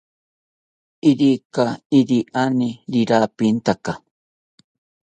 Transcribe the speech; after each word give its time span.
Irika 1.09 1.65
iriani 1.99 2.69
rirapintaka 2.93 3.93